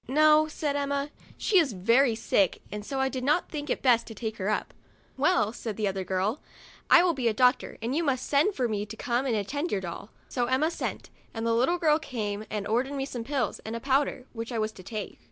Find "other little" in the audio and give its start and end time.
5.87-6.07